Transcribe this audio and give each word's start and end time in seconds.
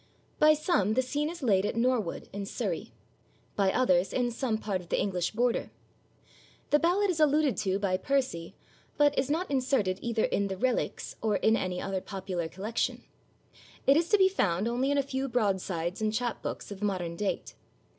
By 0.39 0.55
some 0.55 0.95
the 0.95 1.03
scene 1.03 1.29
is 1.29 1.43
laid 1.43 1.63
at 1.63 1.75
Norwood, 1.75 2.27
in 2.33 2.47
Surrey; 2.47 2.91
by 3.55 3.71
others 3.71 4.11
in 4.11 4.31
some 4.31 4.57
part 4.57 4.81
of 4.81 4.89
the 4.89 4.99
English 4.99 5.29
border. 5.33 5.69
The 6.71 6.79
ballad 6.79 7.11
is 7.11 7.19
alluded 7.19 7.55
to 7.57 7.77
by 7.77 7.97
Percy, 7.97 8.55
but 8.97 9.15
is 9.15 9.29
not 9.29 9.51
inserted 9.51 9.99
either 10.01 10.23
in 10.23 10.47
the 10.47 10.57
Reliques, 10.57 11.17
or 11.21 11.35
in 11.35 11.55
any 11.55 11.79
other 11.79 12.01
popular 12.01 12.47
collection. 12.47 13.03
It 13.85 13.95
is 13.95 14.09
to 14.09 14.17
be 14.17 14.27
found 14.27 14.67
only 14.67 14.89
in 14.89 14.97
a 14.97 15.03
few 15.03 15.29
broadsides 15.29 16.01
and 16.01 16.11
chap 16.11 16.41
books 16.41 16.71
of 16.71 16.81
modern 16.81 17.15
date. 17.15 17.53